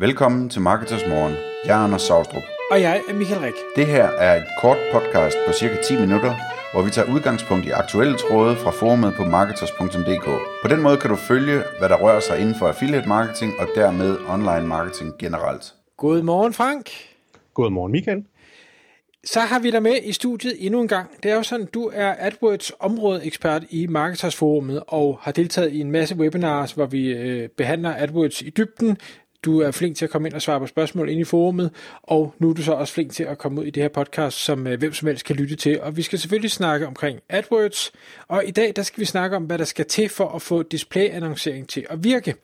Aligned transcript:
Velkommen 0.00 0.48
til 0.48 0.60
Marketers 0.60 1.06
Morgen. 1.08 1.34
Jeg 1.64 1.80
er 1.80 1.84
Anders 1.84 2.02
Saustrup. 2.02 2.42
Og 2.70 2.80
jeg 2.80 3.02
er 3.08 3.14
Michael 3.14 3.40
Rik. 3.40 3.54
Det 3.76 3.86
her 3.86 4.04
er 4.04 4.36
et 4.36 4.48
kort 4.60 4.78
podcast 4.92 5.36
på 5.46 5.52
cirka 5.52 5.76
10 5.82 6.00
minutter, 6.00 6.34
hvor 6.72 6.82
vi 6.82 6.90
tager 6.90 7.14
udgangspunkt 7.14 7.66
i 7.66 7.70
aktuelle 7.70 8.16
tråde 8.18 8.56
fra 8.56 8.70
forumet 8.70 9.14
på 9.16 9.24
marketers.dk. 9.24 10.26
På 10.62 10.68
den 10.68 10.82
måde 10.82 10.96
kan 10.96 11.10
du 11.10 11.16
følge, 11.16 11.62
hvad 11.78 11.88
der 11.88 11.96
rører 11.96 12.20
sig 12.20 12.40
inden 12.40 12.54
for 12.54 12.68
affiliate 12.68 13.08
marketing 13.08 13.52
og 13.58 13.66
dermed 13.74 14.16
online 14.28 14.66
marketing 14.66 15.18
generelt. 15.18 15.74
Godmorgen 15.96 16.52
Frank. 16.52 16.90
Godmorgen 17.54 17.92
Michael. 17.92 18.24
Så 19.24 19.40
har 19.40 19.58
vi 19.58 19.70
dig 19.70 19.82
med 19.82 19.96
i 20.04 20.12
studiet 20.12 20.66
endnu 20.66 20.80
en 20.80 20.88
gang. 20.88 21.10
Det 21.22 21.30
er 21.30 21.34
jo 21.34 21.42
sådan, 21.42 21.66
du 21.66 21.90
er 21.94 22.14
AdWords 22.18 22.72
områdeekspert 22.78 23.62
i 23.70 23.86
Marketers 23.86 24.36
Forumet 24.36 24.82
og 24.86 25.18
har 25.22 25.32
deltaget 25.32 25.72
i 25.72 25.80
en 25.80 25.90
masse 25.90 26.16
webinars, 26.16 26.72
hvor 26.72 26.86
vi 26.86 27.08
øh, 27.08 27.48
behandler 27.48 27.94
AdWords 27.96 28.42
i 28.42 28.50
dybden. 28.50 28.96
Du 29.44 29.60
er 29.60 29.70
flink 29.70 29.96
til 29.96 30.04
at 30.04 30.10
komme 30.10 30.28
ind 30.28 30.34
og 30.34 30.42
svare 30.42 30.60
på 30.60 30.66
spørgsmål 30.66 31.08
ind 31.08 31.20
i 31.20 31.24
forumet, 31.24 31.70
og 32.02 32.34
nu 32.38 32.50
er 32.50 32.54
du 32.54 32.62
så 32.62 32.72
også 32.72 32.94
flink 32.94 33.12
til 33.12 33.24
at 33.24 33.38
komme 33.38 33.60
ud 33.60 33.66
i 33.66 33.70
det 33.70 33.82
her 33.82 33.88
podcast, 33.88 34.36
som 34.36 34.66
øh, 34.66 34.78
hvem 34.78 34.92
som 34.92 35.08
helst 35.08 35.24
kan 35.24 35.36
lytte 35.36 35.56
til. 35.56 35.80
Og 35.80 35.96
vi 35.96 36.02
skal 36.02 36.18
selvfølgelig 36.18 36.50
snakke 36.50 36.86
omkring 36.86 37.20
AdWords, 37.28 37.92
og 38.28 38.44
i 38.46 38.50
dag 38.50 38.72
der 38.76 38.82
skal 38.82 39.00
vi 39.00 39.04
snakke 39.04 39.36
om, 39.36 39.44
hvad 39.44 39.58
der 39.58 39.64
skal 39.64 39.86
til 39.86 40.08
for 40.08 40.28
at 40.28 40.42
få 40.42 40.62
displayannoncering 40.62 41.68
til 41.68 41.86
at 41.90 42.04
virke. 42.04 42.34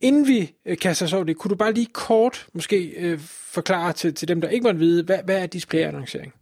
Inden 0.00 0.26
vi 0.26 0.52
øh, 0.66 0.78
kaster 0.78 1.06
os 1.06 1.12
over 1.12 1.24
det, 1.24 1.36
kunne 1.36 1.50
du 1.50 1.56
bare 1.56 1.72
lige 1.72 1.88
kort 1.92 2.46
måske 2.52 2.94
øh, 2.96 3.18
forklare 3.52 3.92
til, 3.92 4.14
til 4.14 4.28
dem, 4.28 4.40
der 4.40 4.48
ikke 4.48 4.64
måtte 4.64 4.80
vide, 4.80 5.04
hvad, 5.04 5.18
hvad 5.24 5.42
er 5.42 5.46
displayannoncering? 5.46 6.32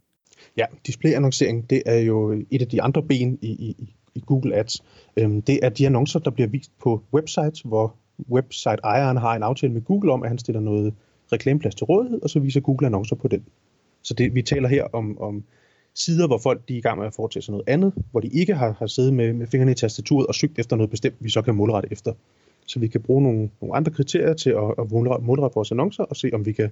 Ja, 0.57 0.65
displayannoncering, 0.85 1.69
det 1.69 1.83
er 1.85 1.99
jo 1.99 2.43
et 2.51 2.61
af 2.61 2.67
de 2.67 2.81
andre 2.81 3.03
ben 3.03 3.39
i, 3.41 3.47
i, 3.47 3.93
i 4.15 4.23
Google 4.25 4.55
Ads. 4.55 4.83
Øhm, 5.17 5.41
det 5.41 5.59
er 5.63 5.69
de 5.69 5.85
annoncer, 5.85 6.19
der 6.19 6.31
bliver 6.31 6.47
vist 6.47 6.71
på 6.79 7.03
websites, 7.13 7.61
hvor 7.61 7.95
website-ejeren 8.31 9.17
har 9.17 9.35
en 9.35 9.43
aftale 9.43 9.73
med 9.73 9.81
Google 9.81 10.11
om, 10.11 10.23
at 10.23 10.29
han 10.29 10.37
stiller 10.37 10.61
noget 10.61 10.93
reklameplads 11.31 11.75
til 11.75 11.85
rådighed, 11.85 12.21
og 12.21 12.29
så 12.29 12.39
viser 12.39 12.59
Google 12.59 12.87
annoncer 12.87 13.15
på 13.15 13.27
den. 13.27 13.45
Så 14.01 14.13
det, 14.13 14.35
vi 14.35 14.41
taler 14.41 14.69
her 14.69 14.83
om, 14.93 15.21
om 15.21 15.43
sider, 15.93 16.27
hvor 16.27 16.37
folk 16.37 16.67
de 16.67 16.73
er 16.73 16.77
i 16.77 16.81
gang 16.81 16.99
med 16.99 17.07
at 17.07 17.13
foretage 17.13 17.43
sig 17.43 17.51
noget 17.51 17.69
andet, 17.69 17.93
hvor 18.11 18.19
de 18.19 18.27
ikke 18.27 18.55
har, 18.55 18.75
har 18.79 18.87
siddet 18.87 19.13
med, 19.13 19.33
med 19.33 19.47
fingrene 19.47 19.71
i 19.71 19.75
tastaturet 19.75 20.27
og 20.27 20.35
søgt 20.35 20.59
efter 20.59 20.75
noget 20.75 20.89
bestemt, 20.89 21.15
vi 21.19 21.29
så 21.29 21.41
kan 21.41 21.55
målrette 21.55 21.89
efter. 21.91 22.13
Så 22.67 22.79
vi 22.79 22.87
kan 22.87 23.01
bruge 23.01 23.23
nogle, 23.23 23.49
nogle 23.61 23.75
andre 23.75 23.91
kriterier 23.91 24.33
til 24.33 24.49
at, 24.49 24.73
at 24.77 24.91
målrette 25.21 25.55
vores 25.55 25.71
annoncer 25.71 26.03
og 26.03 26.15
se, 26.15 26.29
om 26.33 26.45
vi 26.45 26.51
kan 26.51 26.69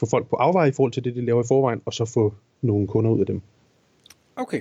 få 0.00 0.06
folk 0.06 0.28
på 0.28 0.36
afveje 0.36 0.68
i 0.68 0.72
forhold 0.72 0.92
til 0.92 1.04
det, 1.04 1.14
de 1.14 1.24
laver 1.24 1.44
i 1.44 1.46
forvejen, 1.48 1.82
og 1.84 1.92
så 1.92 2.04
få 2.04 2.34
nogle 2.62 2.86
kunder 2.86 3.10
ud 3.10 3.20
af 3.20 3.26
dem. 3.26 3.42
Okay. 4.36 4.60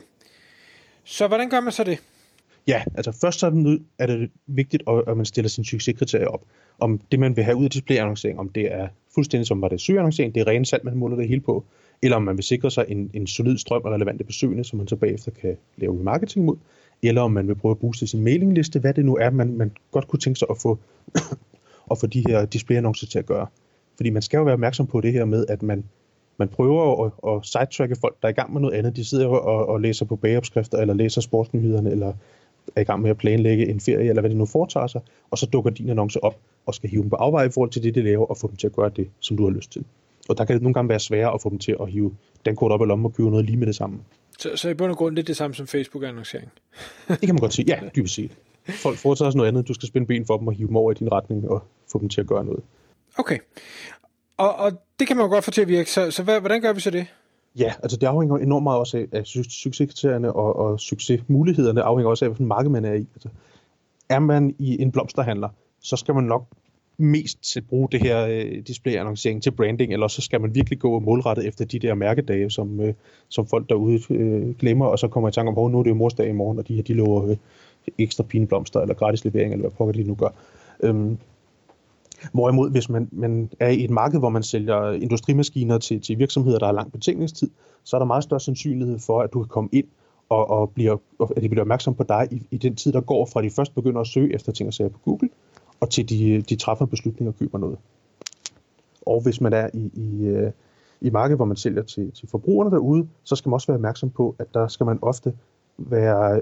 Så 1.04 1.28
hvordan 1.28 1.50
gør 1.50 1.60
man 1.60 1.72
så 1.72 1.84
det? 1.84 2.00
Ja, 2.68 2.84
altså 2.96 3.12
først 3.12 3.40
så 3.40 3.46
er, 3.46 3.50
den, 3.50 3.86
er 4.00 4.08
det 4.08 4.32
vigtigt, 4.48 4.84
at, 5.08 5.18
man 5.18 5.26
stiller 5.26 5.50
sine 5.50 5.66
succeskriterier 5.66 6.28
op. 6.28 6.42
Om 6.80 7.02
det, 7.12 7.20
man 7.20 7.36
vil 7.36 7.44
have 7.44 7.58
ud 7.58 7.64
af 7.64 7.70
displayannoncering, 7.70 8.40
om 8.40 8.50
det 8.50 8.74
er 8.74 8.88
fuldstændig 9.16 9.48
som 9.48 9.62
var 9.62 9.68
det 9.68 9.82
søgeannoncering, 9.82 10.36
det 10.36 10.42
er 10.42 10.48
rent 10.48 10.68
salg, 10.68 10.86
man 10.86 10.98
måler 10.98 11.16
det 11.16 11.28
hele 11.28 11.42
på, 11.42 11.66
eller 12.04 12.18
om 12.18 12.24
man 12.24 12.38
vil 12.38 12.44
sikre 12.44 12.72
sig 12.72 12.86
en, 12.88 13.12
en 13.14 13.28
solid 13.28 13.58
strøm 13.58 13.82
af 13.86 13.90
relevante 13.90 14.24
besøgende, 14.24 14.64
som 14.64 14.78
man 14.78 14.88
så 14.88 14.96
bagefter 14.96 15.32
kan 15.32 15.58
lave 15.78 15.96
marketing 16.04 16.46
mod, 16.46 16.58
eller 17.04 17.22
om 17.22 17.32
man 17.32 17.48
vil 17.48 17.56
prøve 17.56 17.72
at 17.72 17.80
booste 17.80 18.08
sin 18.08 18.24
mailingliste, 18.24 18.80
hvad 18.80 18.94
det 18.94 19.06
nu 19.06 19.16
er, 19.16 19.30
man, 19.30 19.58
man 19.58 19.72
godt 19.92 20.08
kunne 20.08 20.20
tænke 20.20 20.40
sig 20.40 20.48
at 20.50 20.58
få, 20.62 20.80
at 21.92 21.98
få 21.98 22.08
de 22.08 22.24
her 22.28 22.46
displayannoncer 22.46 23.08
til 23.08 23.20
at 23.20 23.26
gøre. 23.26 23.48
Fordi 23.96 24.10
man 24.10 24.22
skal 24.22 24.38
jo 24.38 24.44
være 24.44 24.54
opmærksom 24.54 24.88
på 24.88 25.02
det 25.02 25.14
her 25.14 25.26
med, 25.26 25.46
at 25.50 25.64
man, 25.64 25.84
man 26.38 26.48
prøver 26.48 27.06
at, 27.06 27.36
at 27.36 27.46
sidetracke 27.46 27.96
folk, 28.02 28.16
der 28.22 28.28
er 28.28 28.32
i 28.32 28.36
gang 28.36 28.54
med 28.54 28.62
noget 28.62 28.76
andet. 28.76 28.96
De 28.96 29.06
sidder 29.06 29.28
og, 29.28 29.66
og 29.66 29.82
læser 29.82 30.06
på 30.06 30.16
bageopskrifter, 30.16 30.78
eller 30.78 30.94
læser 30.94 31.22
sportsnyhederne, 31.22 31.92
eller 31.92 32.14
er 32.76 32.82
i 32.82 32.84
gang 32.84 33.02
med 33.02 33.10
at 33.10 33.18
planlægge 33.18 33.70
en 33.70 33.80
ferie, 33.80 34.10
eller 34.10 34.22
hvad 34.22 34.30
de 34.30 34.36
nu 34.36 34.46
foretager 34.46 34.88
sig, 34.88 35.02
og 35.32 35.38
så 35.38 35.46
dukker 35.46 35.72
din 35.72 35.90
annonce 35.90 36.24
op, 36.24 36.38
og 36.66 36.76
skal 36.76 36.90
hive 36.90 37.02
dem 37.02 37.10
på 37.10 37.16
afveje 37.16 37.48
i 37.48 37.52
forhold 37.52 37.70
til 37.70 37.84
det, 37.84 37.96
de 37.96 38.02
laver, 38.02 38.26
og 38.26 38.38
få 38.38 38.48
dem 38.48 38.56
til 38.56 38.68
at 38.68 38.74
gøre 38.74 38.90
det, 38.96 39.10
som 39.20 39.38
du 39.38 39.44
har 39.44 39.52
lyst 39.52 39.72
til. 39.72 39.86
Og 40.30 40.38
der 40.38 40.46
kan 40.46 40.54
det 40.54 40.62
nogle 40.62 40.74
gange 40.74 40.90
være 40.90 41.00
sværere 41.00 41.34
at 41.34 41.42
få 41.42 41.50
dem 41.50 41.60
til 41.60 41.76
at 41.82 41.90
hive 41.90 42.16
den 42.46 42.56
kort 42.56 42.72
op 42.72 42.82
i 42.82 42.86
lommen 42.86 43.06
og 43.06 43.14
købe 43.14 43.30
noget 43.30 43.46
lige 43.46 43.58
med 43.58 43.68
det 43.68 43.76
samme. 43.76 44.00
Så, 44.40 44.50
så 44.56 44.70
i 44.70 44.74
bund 44.74 44.92
og 44.92 44.98
grund 44.98 45.16
det 45.16 45.22
er 45.22 45.26
det 45.26 45.38
samme 45.38 45.54
som 45.54 45.68
Facebook-annoncering? 45.68 46.52
det 47.08 47.20
kan 47.20 47.36
man 47.36 47.38
godt 47.38 47.54
sige. 47.54 47.66
Ja, 47.68 47.80
dybest 47.96 48.16
set. 48.16 48.32
Folk 48.70 48.98
foretager 48.98 49.32
sig 49.32 49.38
noget 49.38 49.48
andet. 49.48 49.68
Du 49.68 49.74
skal 49.74 49.88
spænde 49.88 50.08
ben 50.08 50.26
for 50.26 50.38
dem 50.38 50.48
og 50.48 50.54
hive 50.54 50.68
dem 50.68 50.76
over 50.76 50.92
i 50.92 50.94
din 50.94 51.12
retning 51.12 51.50
og 51.50 51.64
få 51.92 52.00
dem 52.00 52.10
til 52.10 52.22
at 52.22 52.28
gøre 52.28 52.46
noget. 52.46 52.64
Okay. 53.18 53.38
Og, 54.38 54.56
og 54.56 54.72
det 55.00 55.08
kan 55.08 55.18
man 55.18 55.26
jo 55.26 55.30
godt 55.30 55.44
få 55.44 55.52
til 55.52 55.62
at 55.62 55.68
virke. 55.68 55.92
Så, 55.92 56.12
så 56.12 56.24
hvad, 56.24 56.40
hvordan 56.40 56.62
gør 56.62 56.74
vi 56.74 56.80
så 56.80 56.90
det? 56.90 57.08
Ja, 57.60 57.74
altså 57.84 57.98
det 57.98 58.08
afhænger 58.08 58.38
enormt 58.38 58.64
meget 58.64 58.80
også 58.80 58.98
af, 58.98 59.08
af 59.12 59.26
succeskriterierne, 59.26 60.34
og, 60.34 60.56
og 60.56 60.80
succesmulighederne 60.80 61.82
afhænger 61.82 62.10
også 62.10 62.26
af, 62.26 62.30
hvilken 62.30 62.48
marked 62.48 62.70
man 62.70 62.86
er 62.86 62.94
i. 62.94 63.08
Altså, 63.16 63.30
er 64.10 64.20
man 64.20 64.56
i 64.60 64.82
en 64.82 64.92
blomsterhandler, 64.92 65.50
så 65.82 65.96
skal 65.96 66.16
man 66.16 66.24
nok 66.24 66.48
mest 66.98 67.58
bruge 67.70 67.88
det 67.92 68.02
her 68.02 68.28
øh, 68.28 68.64
displayannoncering 68.68 69.44
til 69.44 69.52
branding, 69.52 69.94
eller 69.94 70.08
så 70.08 70.22
skal 70.22 70.42
man 70.42 70.56
virkelig 70.56 70.80
gå 70.80 71.00
målrettet 71.00 71.48
efter 71.48 71.66
de 71.66 71.80
der 71.80 71.94
mærkedage, 71.94 72.50
som, 72.50 72.82
øh, 72.82 72.94
som 73.30 73.48
folk 73.48 73.70
derude 73.70 74.00
øh, 74.10 74.56
glemmer, 74.56 74.86
og 74.86 75.00
så 75.00 75.08
kommer 75.08 75.30
i 75.30 75.32
tanke 75.32 75.50
om, 75.52 75.66
at 75.66 75.72
nu 75.72 75.80
er 75.80 75.84
det 75.84 75.90
jo 75.90 75.96
morsdag 75.96 76.30
i 76.30 76.32
morgen, 76.32 76.60
og 76.60 76.68
de 76.68 76.76
her 76.76 76.84
de 76.84 76.94
lover 76.94 77.30
øh, 77.30 77.38
ekstra 77.98 78.24
pineblomster, 78.24 78.80
eller 78.82 78.96
gratis 78.96 79.26
levering, 79.26 79.54
eller 79.54 79.62
hvad 79.64 79.78
pokker 79.78 79.94
de 79.94 80.04
nu 80.04 80.16
gør. 80.16 80.30
Øhm, 80.84 81.18
Hvorimod, 82.32 82.72
hvis 82.72 82.90
man, 82.90 83.10
man 83.12 83.50
er 83.60 83.70
i 83.70 83.84
et 83.84 83.90
marked, 83.90 84.20
hvor 84.20 84.30
man 84.30 84.44
sælger 84.44 84.92
industrimaskiner 84.92 85.78
til, 85.78 86.02
til 86.02 86.20
virksomheder, 86.20 86.60
der 86.60 86.66
har 86.66 86.74
lang 86.74 86.92
betingelsestid, 86.92 87.50
så 87.84 87.98
er 87.98 88.00
der 88.00 88.06
meget 88.06 88.24
større 88.24 88.40
sandsynlighed 88.40 89.00
for, 89.00 89.22
at 89.22 89.34
du 89.34 89.40
kan 89.44 89.50
komme 89.50 89.70
ind 89.72 89.86
og, 90.30 90.50
og 90.50 90.70
bliver, 90.70 90.98
at 91.36 91.44
de 91.44 91.50
bliver 91.50 91.62
opmærksom 91.62 91.96
på 91.96 92.04
dig 92.04 92.28
i, 92.32 92.48
i 92.52 92.58
den 92.58 92.76
tid, 92.76 92.94
der 92.94 93.02
går 93.02 93.26
fra 93.26 93.42
de 93.42 93.50
først 93.50 93.76
begynder 93.76 94.02
at 94.02 94.08
søge 94.08 94.34
efter 94.34 94.52
ting 94.52 94.68
og 94.68 94.74
sager 94.74 94.90
på 94.90 95.00
Google, 95.06 95.30
og 95.80 95.90
til 95.90 96.10
de, 96.10 96.42
de 96.42 96.56
træffer 96.56 96.86
beslutninger 96.86 97.32
og 97.32 97.40
køber 97.40 97.58
noget. 97.58 97.78
Og 99.06 99.22
hvis 99.22 99.42
man 99.42 99.54
er 99.54 99.70
i, 99.74 99.92
i, 99.94 100.26
øh, 100.26 100.52
i 101.02 101.10
markedet, 101.10 101.38
hvor 101.38 101.46
man 101.46 101.58
sælger 101.58 101.84
til, 101.84 102.12
til 102.12 102.28
forbrugerne 102.30 102.72
derude, 102.72 103.08
så 103.24 103.36
skal 103.36 103.50
man 103.50 103.54
også 103.54 103.68
være 103.68 103.76
opmærksom 103.76 104.10
på, 104.10 104.36
at 104.40 104.54
der 104.54 104.68
skal 104.68 104.86
man 104.86 105.00
ofte 105.02 105.34
være 105.78 106.42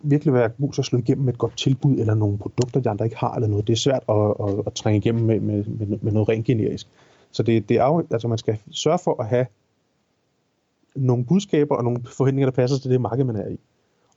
virkelig 0.00 0.34
være 0.34 0.48
god 0.48 0.72
til 0.72 0.80
at 0.80 0.84
slå 0.84 0.98
igennem 0.98 1.24
med 1.24 1.32
et 1.32 1.38
godt 1.38 1.56
tilbud, 1.56 1.98
eller 1.98 2.14
nogle 2.14 2.38
produkter, 2.38 2.80
de 2.80 2.90
andre 2.90 3.04
ikke 3.04 3.16
har, 3.16 3.34
eller 3.34 3.48
noget. 3.48 3.66
Det 3.66 3.72
er 3.72 3.76
svært 3.76 4.04
at, 4.08 4.34
at, 4.48 4.66
at 4.66 4.72
trænge 4.72 4.98
igennem 4.98 5.24
med, 5.24 5.40
med, 5.40 5.64
med, 5.64 5.98
med 6.02 6.12
noget 6.12 6.28
rent 6.28 6.46
generisk. 6.46 6.88
Så 7.30 7.42
det, 7.42 7.68
det 7.68 7.76
er 7.76 8.02
altså 8.10 8.28
man 8.28 8.38
skal 8.38 8.58
sørge 8.70 8.98
for 8.98 9.22
at 9.22 9.28
have 9.28 9.46
nogle 10.94 11.24
budskaber 11.24 11.76
og 11.76 11.84
nogle 11.84 12.00
forhindringer, 12.04 12.50
der 12.50 12.56
passer 12.56 12.78
til 12.78 12.90
det 12.90 13.00
marked, 13.00 13.24
man 13.24 13.36
er 13.36 13.48
i. 13.48 13.60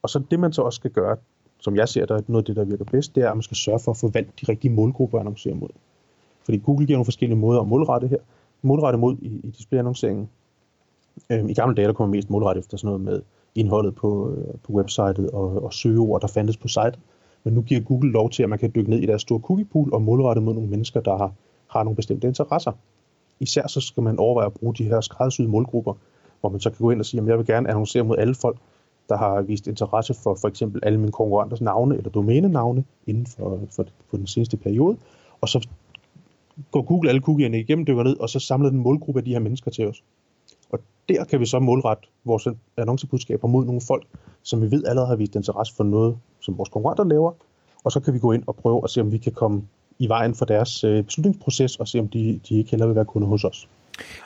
Og 0.02 0.10
så 0.10 0.20
det, 0.32 0.40
man 0.40 0.54
så 0.54 0.62
også 0.62 0.76
skal 0.76 0.92
gøre, 0.92 1.18
som 1.60 1.76
jeg 1.76 1.90
ser, 1.90 2.06
der 2.06 2.16
er 2.16 2.22
noget 2.28 2.44
af 2.44 2.46
det, 2.46 2.56
der 2.56 2.64
virker 2.64 2.86
bedst, 2.86 3.16
det 3.16 3.24
er, 3.24 3.30
at 3.30 3.36
man 3.38 3.44
skal 3.44 3.58
sørge 3.58 3.80
for 3.80 3.92
at 3.92 3.98
få 3.98 4.08
valgt 4.08 4.42
de 4.42 4.46
rigtige 4.50 4.74
målgrupper 4.74 5.18
at 5.18 5.22
annoncere 5.22 5.54
mod. 5.54 5.70
Fordi 6.46 6.58
Google 6.58 6.86
giver 6.86 6.98
nogle 6.98 7.06
forskellige 7.06 7.40
måder 7.40 7.62
at 7.62 7.68
målrette 7.68 8.08
her. 8.08 8.18
Målrette 8.62 9.00
mod 9.00 9.18
i, 9.22 9.42
i 9.44 9.50
displayannonceringen. 9.58 10.30
Øhm, 11.32 11.50
I 11.50 11.54
gamle 11.54 11.76
dage, 11.76 11.88
der 11.88 11.94
kommer 11.94 12.16
mest 12.16 12.30
målrette 12.30 12.60
efter 12.60 12.78
sådan 12.78 12.88
noget 12.88 13.02
med 13.02 13.22
indholdet 13.56 13.96
på, 13.96 14.32
øh, 14.32 14.54
på 14.64 14.72
websitet 14.72 15.30
og, 15.30 15.64
og 15.64 15.74
søgeord, 15.74 16.22
der 16.22 16.28
fandtes 16.28 16.58
på 16.58 16.68
site. 16.68 16.94
Men 17.44 17.54
nu 17.54 17.62
giver 17.62 17.82
Google 17.82 18.12
lov 18.12 18.30
til, 18.30 18.44
at 18.44 18.50
man 18.50 18.60
kan 18.60 18.72
dykke 18.76 18.90
ned 18.90 19.00
i 19.00 19.06
deres 19.06 19.22
store 19.22 19.40
cookie 19.40 19.66
pool 19.66 19.94
og 19.94 20.02
målrette 20.02 20.42
mod 20.42 20.54
nogle 20.54 20.70
mennesker, 20.70 21.02
der 21.02 21.18
har, 21.18 21.34
har 21.68 21.84
nogle 21.84 21.96
bestemte 21.96 22.28
interesser. 22.28 22.72
Især 23.40 23.68
så 23.68 23.82
skal 23.82 24.04
man 24.04 24.20
overveje 24.20 24.46
at 24.46 24.54
bruge 24.54 24.76
de 24.76 24.84
her 24.84 25.02
skræddersyede 25.02 25.48
målgrupper, 25.48 25.94
hvor 26.40 26.50
man 26.50 26.60
så 26.60 26.70
kan 26.70 26.78
gå 26.80 26.92
ind 26.92 27.00
og 27.00 27.06
sige, 27.06 27.22
at 27.22 27.28
jeg 27.28 27.38
vil 27.38 27.46
gerne 27.46 27.70
annoncere 27.70 28.04
mod 28.04 28.18
alle 28.18 28.36
folk, 28.36 28.58
der 29.10 29.18
har 29.18 29.42
vist 29.42 29.68
interesse 29.68 30.14
for 30.14 30.36
for 30.42 30.48
eksempel 30.48 30.82
alle 30.84 31.00
mine 31.00 31.12
konkurrenters 31.12 31.62
navne 31.62 31.98
eller 31.98 32.10
domænenavne 32.10 32.84
inden 33.08 33.26
for, 33.26 33.60
for, 33.76 33.86
for 34.10 34.18
den 34.18 34.28
seneste 34.28 34.58
periode. 34.58 34.98
Og 35.42 35.50
så 35.50 35.68
går 36.72 36.82
Google 36.82 37.10
alle 37.10 37.22
cookierne 37.22 37.60
igennem, 37.60 37.86
dykker 37.86 38.04
ned, 38.04 38.18
og 38.20 38.30
så 38.30 38.40
samler 38.40 38.70
den 38.70 38.80
målgruppe 38.80 39.20
af 39.20 39.26
de 39.26 39.32
her 39.32 39.40
mennesker 39.40 39.72
til 39.72 39.88
os 39.88 40.04
der 41.10 41.24
kan 41.24 41.40
vi 41.40 41.46
så 41.46 41.60
målrette 41.60 42.08
vores 42.26 42.48
annoncebudskaber 42.78 43.48
mod 43.48 43.66
nogle 43.66 43.82
folk, 43.88 44.04
som 44.44 44.62
vi 44.62 44.72
ved 44.72 44.84
allerede 44.86 45.08
har 45.08 45.16
vist 45.16 45.36
interesse 45.36 45.76
for 45.76 45.84
noget, 45.84 46.18
som 46.42 46.58
vores 46.58 46.70
konkurrenter 46.70 47.04
laver, 47.04 47.32
og 47.84 47.92
så 47.92 48.00
kan 48.00 48.14
vi 48.14 48.20
gå 48.20 48.32
ind 48.32 48.44
og 48.48 48.56
prøve 48.56 48.82
at 48.84 48.90
se, 48.90 49.02
om 49.02 49.12
vi 49.12 49.18
kan 49.18 49.32
komme 49.32 49.64
i 50.00 50.08
vejen 50.08 50.36
for 50.36 50.46
deres 50.46 50.84
øh, 50.84 51.04
beslutningsproces, 51.04 51.76
og 51.76 51.88
se, 51.88 52.00
om 52.00 52.08
de, 52.08 52.40
de 52.50 52.58
ikke 52.58 52.72
heller 52.72 52.86
vil 52.86 52.96
være 52.96 53.06
kunder 53.06 53.28
hos 53.28 53.44
os. 53.44 53.68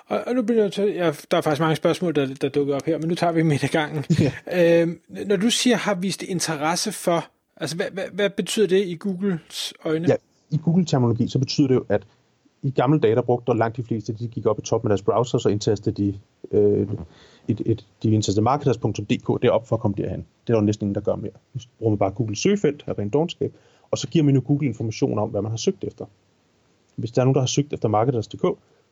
Og, 0.08 0.24
og 0.28 0.36
nu 0.36 0.42
bliver 0.42 0.62
jeg 0.62 0.72
til, 0.72 0.94
ja, 0.94 1.12
der 1.32 1.38
er 1.38 1.42
faktisk 1.42 1.60
mange 1.60 1.76
spørgsmål, 1.76 2.16
der, 2.16 2.26
der 2.42 2.50
dukker 2.50 2.76
op 2.76 2.86
her, 2.86 2.98
men 2.98 3.08
nu 3.08 3.16
tager 3.16 3.34
vi 3.34 3.40
dem 3.40 3.52
i 3.52 3.58
gangen. 3.58 4.06
Ja. 4.52 4.82
Øhm, 4.82 5.00
når 5.28 5.36
du 5.36 5.50
siger, 5.50 5.76
har 5.76 5.96
vist 5.96 6.24
interesse 6.24 6.92
for, 6.92 7.26
altså 7.58 7.76
hvad, 7.76 7.86
hvad, 7.94 8.04
hvad 8.14 8.30
betyder 8.30 8.68
det 8.68 8.88
i 8.88 8.96
Googles 8.96 9.74
øjne? 9.86 10.08
Ja, 10.08 10.16
i 10.50 10.58
Google-terminologi, 10.64 11.28
så 11.28 11.40
betyder 11.40 11.68
det 11.68 11.76
jo, 11.76 11.86
at 11.90 12.04
i 12.64 12.72
gamle 12.72 13.00
dage, 13.00 13.16
der 13.16 13.22
brugte 13.22 13.54
langt 13.54 13.78
de 13.78 13.84
fleste, 13.84 14.14
de 14.14 14.28
gik 14.28 14.46
op 14.46 14.60
i 14.60 14.62
toppen 14.62 14.88
af 14.88 14.90
deres 14.90 15.02
browser, 15.02 15.38
så 15.38 15.50
indtastede 15.50 16.04
de, 16.04 16.20
øh, 16.52 16.88
et, 17.48 17.62
et, 17.66 17.88
de 18.04 18.12
indtastede 18.12 18.44
marketers.dk 18.44 19.42
derop 19.42 19.68
for 19.68 19.76
at 19.76 19.80
komme 19.80 19.96
derhen. 19.98 20.26
Det 20.48 20.54
er 20.54 20.58
der 20.58 20.62
næsten 20.62 20.86
ingen, 20.86 20.96
der 20.96 21.02
gør 21.02 21.16
mere. 21.16 21.32
Nu 21.54 21.60
bruger 21.80 21.92
man 21.92 21.98
bare 21.98 22.12
Google 22.12 22.36
søgefelt 22.36 22.84
af 22.88 22.98
rent 22.98 23.14
dårnskab, 23.14 23.54
og 23.92 23.98
så 23.98 24.08
giver 24.08 24.26
man 24.26 24.36
jo 24.36 24.42
Google 24.46 24.68
information 24.68 25.20
om, 25.20 25.30
hvad 25.30 25.42
man 25.42 25.52
har 25.52 25.58
søgt 25.58 25.84
efter. 25.84 26.06
Hvis 26.96 27.12
der 27.12 27.22
er 27.22 27.26
nogen, 27.26 27.36
der 27.36 27.42
har 27.42 27.48
søgt 27.48 27.74
efter 27.74 27.90
marketers.dk, 27.90 28.46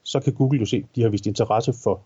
så 0.03 0.19
kan 0.19 0.33
Google 0.33 0.59
jo 0.59 0.65
se, 0.65 0.77
at 0.77 0.95
de 0.95 1.01
har 1.01 1.09
vist 1.09 1.27
interesse 1.27 1.73
for 1.73 2.01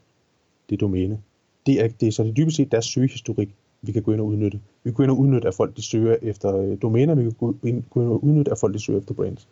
det 0.70 0.80
domæne. 0.80 1.20
Det 1.66 1.84
er, 1.84 1.88
det 1.88 2.08
er 2.08 2.12
så 2.12 2.24
det 2.24 2.38
dybest 2.38 2.58
set 2.58 2.72
deres 2.72 2.86
søgehistorik, 2.86 3.56
vi 3.82 3.92
kan 3.92 4.04
gå 4.04 4.12
ind 4.12 4.22
og 4.22 4.28
udnytte. 4.28 4.60
Vi 4.84 4.90
kan 4.90 4.94
gå 4.94 5.04
ind 5.04 5.12
og 5.12 5.20
udnytte, 5.20 5.48
at 5.48 5.54
folk 5.54 5.78
de 5.78 5.82
søger 5.82 6.16
efter 6.22 6.58
øh, 6.58 6.78
domæner, 6.82 7.16
vi 7.16 7.24
kan 7.24 7.32
gå 7.32 7.56
ind 7.64 7.84
og 7.96 8.24
udnytte, 8.24 8.52
at 8.52 8.58
folk 8.58 8.74
de 8.74 8.80
søger 8.80 9.00
efter 9.00 9.14
brands. 9.14 9.48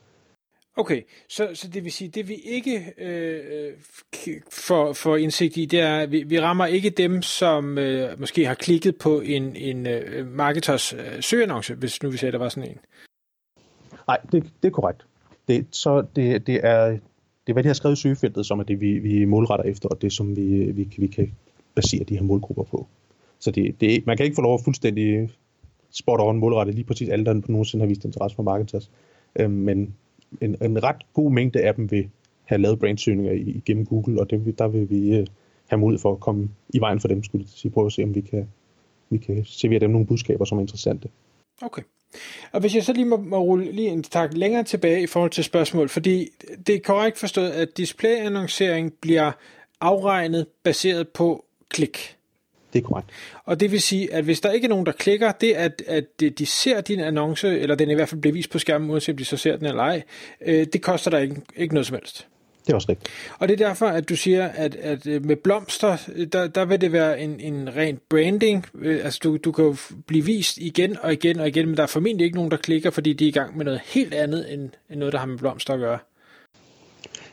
Okay, 0.77 1.01
så, 1.29 1.49
så 1.53 1.67
det 1.67 1.83
vil 1.83 1.91
sige, 1.91 2.07
det 2.07 2.29
vi 2.29 2.33
ikke 2.33 2.93
øh, 2.97 3.39
øh 3.51 3.73
får, 4.51 4.93
får 4.93 5.17
indsigt 5.17 5.57
i, 5.57 5.65
det 5.65 5.79
er, 5.79 6.05
vi, 6.05 6.23
vi 6.23 6.39
rammer 6.39 6.65
ikke 6.65 6.89
dem, 6.89 7.21
som 7.21 7.77
øh, 7.77 8.19
måske 8.19 8.45
har 8.45 8.53
klikket 8.53 8.95
på 8.97 9.21
en, 9.21 9.55
en 9.55 9.87
øh, 9.87 10.27
marketers 10.27 10.93
øh, 10.93 11.21
søgeannonce, 11.21 11.75
hvis 11.75 12.03
nu 12.03 12.09
vi 12.09 12.17
siger, 12.17 12.31
der 12.31 12.37
var 12.37 12.49
sådan 12.49 12.69
en. 12.69 12.77
Nej, 14.07 14.17
det, 14.31 14.43
det 14.63 14.67
er 14.67 14.73
korrekt. 14.73 15.05
Det, 15.47 15.67
så 15.71 16.05
det, 16.15 16.47
det 16.47 16.59
er 16.63 16.97
det 17.47 17.51
er, 17.51 17.53
hvad 17.53 17.63
de 17.63 17.69
har 17.69 17.73
skrevet 17.73 17.97
i 17.97 18.01
søgefeltet, 18.01 18.45
som 18.45 18.59
er 18.59 18.63
det, 18.63 18.81
vi, 18.81 18.99
vi 18.99 19.25
målretter 19.25 19.65
efter, 19.65 19.89
og 19.89 20.01
det, 20.01 20.13
som 20.13 20.35
vi, 20.35 20.71
vi, 20.71 20.89
vi 20.97 21.07
kan 21.07 21.35
basere 21.75 22.03
de 22.03 22.15
her 22.15 22.23
målgrupper 22.23 22.63
på. 22.63 22.87
Så 23.39 23.51
det, 23.51 23.81
det, 23.81 24.05
man 24.05 24.17
kan 24.17 24.23
ikke 24.25 24.35
få 24.35 24.41
lov 24.41 24.53
at 24.53 24.63
fuldstændig 24.63 25.29
spot 25.91 26.19
on 26.19 26.39
målrette 26.39 26.71
lige 26.71 26.85
præcis 26.85 27.09
alle, 27.09 27.25
der 27.25 27.33
nogensinde 27.47 27.83
har 27.83 27.87
vist 27.87 28.05
interesse 28.05 28.35
for 28.35 28.43
marketers. 28.43 28.91
Øh, 29.35 29.51
men 29.51 29.95
en, 30.41 30.55
en 30.61 30.83
ret 30.83 31.13
god 31.13 31.31
mængde 31.31 31.61
af 31.61 31.75
dem 31.75 31.91
vil 31.91 32.09
have 32.43 32.61
lavet 32.61 32.79
brandsøgninger 32.79 33.31
igennem 33.31 33.85
Google, 33.85 34.19
og 34.19 34.29
det, 34.29 34.59
der 34.59 34.67
vil 34.67 34.89
vi 34.89 35.15
øh, 35.15 35.27
have 35.67 35.79
mulighed 35.79 36.01
for 36.01 36.11
at 36.11 36.19
komme 36.19 36.49
i 36.73 36.79
vejen 36.79 36.99
for 36.99 37.07
dem, 37.07 37.23
skulle 37.23 37.43
jeg 37.43 37.49
sige, 37.49 37.71
prøve 37.71 37.85
at 37.85 37.93
se, 37.93 38.03
om 38.03 38.15
vi 38.15 38.21
kan, 38.21 38.49
vi 39.09 39.17
kan 39.17 39.45
servere 39.45 39.79
dem 39.79 39.89
nogle 39.89 40.07
budskaber, 40.07 40.45
som 40.45 40.57
er 40.57 40.61
interessante. 40.61 41.09
Okay. 41.61 41.81
Og 42.51 42.59
hvis 42.59 42.75
jeg 42.75 42.83
så 42.83 42.93
lige 42.93 43.05
må, 43.05 43.17
må 43.17 43.37
rulle 43.37 43.71
lige 43.71 43.89
en 43.89 44.03
tak 44.03 44.33
længere 44.33 44.63
tilbage 44.63 45.03
i 45.03 45.07
forhold 45.07 45.31
til 45.31 45.43
spørgsmål, 45.43 45.89
fordi 45.89 46.29
det 46.67 46.75
er 46.75 46.79
korrekt 46.79 47.17
forstået, 47.17 47.49
at 47.49 47.77
displayannoncering 47.77 48.93
bliver 49.01 49.31
afregnet 49.81 50.47
baseret 50.63 51.07
på 51.07 51.45
klik. 51.69 52.17
Det 52.73 52.79
er 52.79 52.83
korrekt. 52.83 53.09
Og 53.45 53.59
det 53.59 53.71
vil 53.71 53.81
sige, 53.81 54.13
at 54.13 54.23
hvis 54.23 54.41
der 54.41 54.51
ikke 54.51 54.65
er 54.65 54.69
nogen, 54.69 54.85
der 54.85 54.91
klikker, 54.91 55.31
det 55.31 55.53
at, 55.53 55.81
at 55.87 56.05
de 56.37 56.45
ser 56.45 56.81
din 56.81 56.99
annonce, 56.99 57.59
eller 57.59 57.75
den 57.75 57.89
i 57.89 57.93
hvert 57.93 58.09
fald 58.09 58.21
bliver 58.21 58.33
vist 58.33 58.49
på 58.49 58.59
skærmen, 58.59 58.89
uanset 58.89 59.13
om 59.13 59.17
de 59.17 59.25
så 59.25 59.37
ser 59.37 59.57
den 59.57 59.65
eller 59.65 59.83
ej, 59.83 60.03
øh, 60.45 60.67
det 60.73 60.81
koster 60.81 61.11
dig 61.11 61.21
ikke, 61.21 61.35
ikke 61.55 61.73
noget 61.73 61.87
som 61.87 61.95
helst. 61.95 62.27
Det 62.65 62.71
er 62.71 62.75
også 62.75 62.89
rigtigt. 62.89 63.09
Og 63.39 63.47
det 63.47 63.61
er 63.61 63.67
derfor, 63.67 63.85
at 63.85 64.09
du 64.09 64.15
siger, 64.15 64.47
at, 64.47 64.75
at 64.75 65.07
øh, 65.07 65.25
med 65.25 65.35
blomster, 65.35 65.97
der, 66.33 66.47
der 66.47 66.65
vil 66.65 66.81
det 66.81 66.91
være 66.91 67.21
en, 67.21 67.39
en 67.39 67.75
ren 67.75 67.99
branding. 68.09 68.65
Øh, 68.79 69.05
altså, 69.05 69.19
du, 69.23 69.37
du 69.37 69.51
kan 69.51 69.65
jo 69.65 69.75
blive 70.07 70.25
vist 70.25 70.57
igen 70.57 70.97
og 71.01 71.13
igen 71.13 71.39
og 71.39 71.47
igen, 71.47 71.65
men 71.65 71.77
der 71.77 71.83
er 71.83 71.87
formentlig 71.87 72.25
ikke 72.25 72.35
nogen, 72.35 72.51
der 72.51 72.57
klikker, 72.57 72.89
fordi 72.89 73.13
de 73.13 73.25
er 73.25 73.29
i 73.29 73.31
gang 73.31 73.57
med 73.57 73.65
noget 73.65 73.81
helt 73.85 74.13
andet, 74.13 74.53
end, 74.53 74.69
end 74.89 74.99
noget, 74.99 75.13
der 75.13 75.19
har 75.19 75.25
med 75.25 75.37
blomster 75.37 75.73
at 75.73 75.79
gøre. 75.79 75.99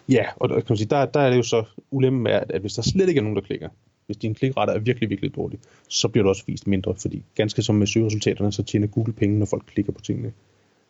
Ja, 0.08 0.24
og 0.36 0.48
kan 0.48 0.64
man 0.68 0.76
sige, 0.76 0.88
der, 0.88 1.06
der 1.06 1.20
er 1.20 1.30
det 1.30 1.36
jo 1.36 1.42
så 1.42 1.64
ulemmen 1.90 2.22
med, 2.22 2.32
at, 2.32 2.50
at 2.50 2.60
hvis 2.60 2.74
der 2.74 2.82
slet 2.82 3.08
ikke 3.08 3.18
er 3.18 3.22
nogen, 3.22 3.36
der 3.36 3.42
klikker, 3.42 3.68
hvis 4.10 4.16
din 4.16 4.34
klikrate 4.34 4.72
er 4.72 4.78
virkelig, 4.78 5.10
virkelig 5.10 5.34
dårlig, 5.36 5.58
så 5.88 6.08
bliver 6.08 6.22
du 6.22 6.28
også 6.28 6.42
vist 6.46 6.66
mindre, 6.66 6.94
fordi 6.94 7.22
ganske 7.34 7.62
som 7.62 7.74
med 7.74 7.86
søgeresultaterne, 7.86 8.52
så 8.52 8.62
tjener 8.62 8.86
Google 8.86 9.12
penge, 9.12 9.38
når 9.38 9.46
folk 9.46 9.62
klikker 9.66 9.92
på 9.92 10.00
tingene. 10.00 10.32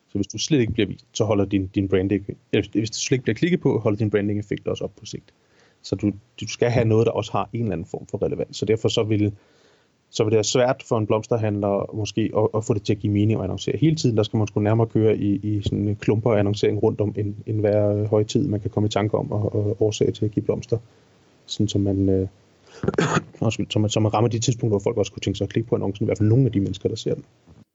Så 0.08 0.18
hvis 0.18 0.26
du 0.26 0.38
slet 0.38 0.60
ikke 0.60 0.72
bliver 0.72 0.86
vist, 0.86 1.06
så 1.12 1.24
holder 1.24 1.44
din, 1.44 1.66
din 1.66 1.88
branding, 1.88 2.26
hvis 2.50 2.90
du 2.90 2.98
slet 2.98 3.12
ikke 3.16 3.22
bliver 3.22 3.34
klikket 3.34 3.60
på, 3.60 3.78
holder 3.78 3.98
din 3.98 4.10
branding 4.10 4.38
effekt 4.38 4.68
også 4.68 4.84
op 4.84 4.96
på 4.96 5.06
sigt. 5.06 5.34
Så 5.82 5.96
du, 5.96 6.12
du 6.40 6.48
skal 6.48 6.70
have 6.70 6.84
noget, 6.84 7.06
der 7.06 7.12
også 7.12 7.32
har 7.32 7.48
en 7.52 7.60
eller 7.60 7.72
anden 7.72 7.86
form 7.86 8.06
for 8.10 8.22
relevans. 8.22 8.56
Så 8.56 8.64
derfor 8.64 8.88
så 8.88 9.02
vil, 9.02 9.32
så 10.10 10.24
vil 10.24 10.30
det 10.30 10.36
være 10.36 10.44
svært 10.44 10.82
for 10.88 10.98
en 10.98 11.06
blomsterhandler 11.06 11.94
måske 11.94 12.30
at, 12.36 12.48
at 12.54 12.64
få 12.64 12.74
det 12.74 12.82
til 12.82 12.92
at 12.92 12.98
give 12.98 13.12
mening 13.12 13.38
og 13.38 13.44
annoncere 13.44 13.76
hele 13.76 13.96
tiden. 13.96 14.16
Der 14.16 14.22
skal 14.22 14.36
man 14.36 14.46
sgu 14.46 14.60
nærmere 14.60 14.86
køre 14.86 15.16
i, 15.16 15.34
i 15.34 15.62
sådan 15.62 15.88
en 15.88 15.96
klumper 15.96 16.32
annoncering 16.32 16.82
rundt 16.82 17.00
om 17.00 17.14
en, 17.16 17.36
en 17.46 17.58
hver 17.58 18.06
højtid, 18.08 18.48
man 18.48 18.60
kan 18.60 18.70
komme 18.70 18.86
i 18.86 18.90
tanke 18.90 19.18
om 19.18 19.32
og, 19.32 19.54
og 19.54 19.82
årsag 19.82 20.12
til 20.14 20.24
at 20.24 20.30
give 20.30 20.44
blomster. 20.44 20.78
Sådan 21.46 21.68
som 21.68 21.80
man, 21.80 22.08
øh, 22.08 22.28
så 23.50 23.78
man, 23.78 23.90
så 23.90 24.00
man 24.00 24.14
rammer 24.14 24.28
de 24.28 24.38
tidspunkter, 24.38 24.72
hvor 24.72 24.82
folk 24.82 24.96
også 24.96 25.12
kunne 25.12 25.20
tænke 25.20 25.36
sig 25.36 25.44
at 25.44 25.50
klikke 25.50 25.68
på 25.68 25.74
annoncen, 25.74 26.04
i 26.04 26.06
hvert 26.06 26.18
fald 26.18 26.28
nogle 26.28 26.46
af 26.46 26.52
de 26.52 26.60
mennesker, 26.60 26.88
der 26.88 26.96
ser 26.96 27.14
den. 27.14 27.24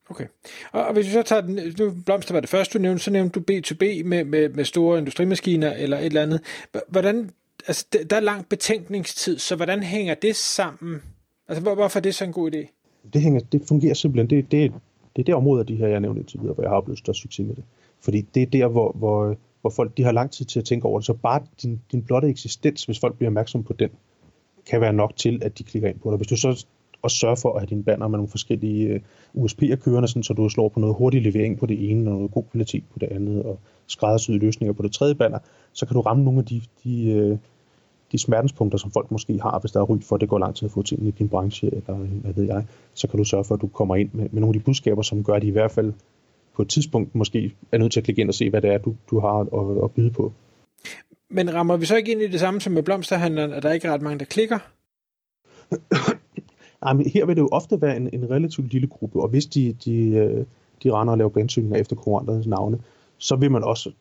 Okay. 0.09 0.25
Og, 0.71 0.93
hvis 0.93 1.07
vi 1.07 1.11
så 1.11 1.21
tager 1.21 1.41
den, 1.41 1.59
nu 1.79 1.93
Blomster 2.05 2.33
var 2.33 2.39
det 2.39 2.49
første, 2.49 2.77
du 2.77 2.81
nævnte, 2.81 3.03
så 3.03 3.11
nævnte 3.11 3.39
du 3.39 3.53
B2B 3.53 4.03
med, 4.03 4.23
med, 4.23 4.49
med 4.49 4.65
store 4.65 4.97
industrimaskiner 4.97 5.73
eller 5.73 5.97
et 5.97 6.05
eller 6.05 6.21
andet. 6.21 6.41
Hvordan, 6.87 7.29
altså 7.67 7.85
der 8.09 8.15
er 8.15 8.19
lang 8.19 8.49
betænkningstid, 8.49 9.37
så 9.37 9.55
hvordan 9.55 9.83
hænger 9.83 10.13
det 10.13 10.35
sammen? 10.35 11.01
Altså 11.47 11.61
hvorfor 11.61 11.99
er 11.99 12.01
det 12.01 12.15
så 12.15 12.25
en 12.25 12.33
god 12.33 12.51
idé? 12.55 12.67
Det, 13.13 13.21
hænger, 13.21 13.41
det 13.51 13.61
fungerer 13.67 13.93
simpelthen, 13.93 14.29
det, 14.29 14.51
det, 14.51 14.73
det 15.15 15.21
er 15.21 15.25
det 15.25 15.35
område 15.35 15.59
af 15.59 15.65
de 15.67 15.75
her, 15.75 15.87
jeg 15.87 15.99
nævnte 15.99 16.19
indtil 16.19 16.39
videre, 16.39 16.53
hvor 16.53 16.63
jeg 16.63 16.69
har 16.69 16.77
oplevet 16.77 16.99
størst 16.99 17.19
succes 17.19 17.47
med 17.47 17.55
det. 17.55 17.63
Fordi 17.99 18.21
det 18.21 18.41
er 18.41 18.47
der, 18.47 18.67
hvor, 18.67 18.91
hvor, 18.91 19.35
hvor 19.61 19.69
folk 19.69 19.97
de 19.97 20.03
har 20.03 20.11
lang 20.11 20.31
tid 20.31 20.45
til 20.45 20.59
at 20.59 20.65
tænke 20.65 20.85
over 20.85 20.99
det. 20.99 21.05
Så 21.05 21.13
bare 21.13 21.41
din, 21.61 21.81
din 21.91 22.01
blotte 22.01 22.27
eksistens, 22.27 22.85
hvis 22.85 22.99
folk 22.99 23.17
bliver 23.17 23.29
opmærksom 23.29 23.63
på 23.63 23.73
den, 23.73 23.89
kan 24.69 24.81
være 24.81 24.93
nok 24.93 25.15
til, 25.15 25.39
at 25.41 25.57
de 25.57 25.63
klikker 25.63 25.89
ind 25.89 25.99
på 25.99 26.09
dig. 26.09 26.17
Hvis 26.17 26.27
du 26.27 26.37
så 26.37 26.65
også 27.01 27.17
sørger 27.17 27.35
for 27.35 27.53
at 27.53 27.61
have 27.61 27.67
dine 27.67 27.83
banner 27.83 28.07
med 28.07 28.17
nogle 28.17 28.29
forskellige 28.29 28.87
øh, 28.87 28.99
USP'er 29.37 29.75
kørende, 29.75 30.07
sådan, 30.07 30.23
så 30.23 30.33
du 30.33 30.49
slår 30.49 30.69
på 30.69 30.79
noget 30.79 30.95
hurtig 30.95 31.21
levering 31.21 31.59
på 31.59 31.65
det 31.65 31.91
ene, 31.91 32.11
og 32.11 32.15
noget 32.15 32.31
god 32.31 32.43
kvalitet 32.51 32.83
på 32.93 32.99
det 32.99 33.07
andet, 33.11 33.43
og 33.43 33.59
skræddersyede 33.87 34.37
løsninger 34.37 34.73
på 34.73 34.83
det 34.83 34.91
tredje 34.91 35.15
banner, 35.15 35.39
så 35.73 35.85
kan 35.85 35.93
du 35.93 36.01
ramme 36.01 36.23
nogle 36.23 36.39
af 36.39 36.45
de, 36.45 36.61
de, 36.83 37.11
øh, 37.11 37.37
de 38.11 38.17
smertenspunkter, 38.17 38.77
som 38.77 38.91
folk 38.91 39.11
måske 39.11 39.41
har, 39.41 39.59
hvis 39.59 39.71
der 39.71 39.79
er 39.79 39.83
ryg 39.83 40.03
for, 40.03 40.15
at 40.15 40.21
det 40.21 40.29
går 40.29 40.39
lang 40.39 40.55
tid 40.55 40.65
at 40.65 40.71
få 40.71 40.81
tingene 40.81 41.09
i 41.09 41.11
din 41.11 41.29
branche, 41.29 41.67
eller 41.67 41.95
hvad 41.95 42.33
ved 42.33 42.43
jeg, 42.43 42.65
så 42.93 43.07
kan 43.07 43.17
du 43.17 43.23
sørge 43.23 43.43
for, 43.43 43.55
at 43.55 43.61
du 43.61 43.67
kommer 43.67 43.95
ind 43.95 44.09
med, 44.13 44.29
med 44.31 44.41
nogle 44.41 44.55
af 44.55 44.59
de 44.59 44.65
budskaber, 44.65 45.01
som 45.01 45.23
gør, 45.23 45.33
at 45.33 45.41
de 45.41 45.47
i 45.47 45.51
hvert 45.51 45.71
fald 45.71 45.93
på 46.55 46.61
et 46.61 46.69
tidspunkt 46.69 47.15
måske 47.15 47.51
er 47.71 47.77
nødt 47.77 47.91
til 47.91 47.99
at 47.99 48.03
klikke 48.03 48.21
ind 48.21 48.29
og 48.29 48.35
se, 48.35 48.49
hvad 48.49 48.61
det 48.61 48.73
er, 48.73 48.77
du, 48.77 48.95
du 49.11 49.19
har 49.19 49.39
at, 49.39 49.83
at 49.83 49.91
byde 49.91 50.11
på. 50.11 50.33
Men 51.35 51.53
rammer 51.53 51.77
vi 51.77 51.85
så 51.85 51.95
ikke 51.95 52.11
ind 52.11 52.21
i 52.21 52.27
det 52.27 52.39
samme 52.39 52.61
som 52.61 52.73
med 52.73 52.83
blomsterhandleren, 52.83 53.53
at 53.53 53.63
der 53.63 53.71
ikke 53.71 53.87
er 53.87 53.93
ret 53.93 54.01
mange, 54.01 54.19
der 54.19 54.25
klikker? 54.25 54.59
Jamen, 56.87 57.09
her 57.09 57.25
vil 57.25 57.35
det 57.35 57.41
jo 57.41 57.49
ofte 57.51 57.81
være 57.81 57.97
en, 57.97 58.09
en 58.13 58.29
relativt 58.29 58.71
lille 58.71 58.87
gruppe, 58.87 59.21
og 59.21 59.27
hvis 59.27 59.45
de, 59.45 59.73
de, 59.85 60.09
øh, 60.09 60.45
de 60.83 60.91
render 60.91 61.11
og 61.11 61.17
laver 61.17 61.29
brandsøgninger 61.29 61.79
efter 61.79 61.95
konkurrenternes 61.95 62.47
navne, 62.47 62.79
så 63.17 63.35
vil 63.35 63.51
man 63.51 63.63
også, 63.63 63.91